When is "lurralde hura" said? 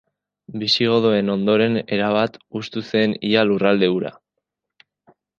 3.49-4.13